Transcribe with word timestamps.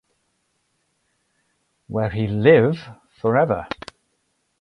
Where 1.85 2.09
he 2.09 2.25
live 2.25 2.79
forever. 3.19 3.67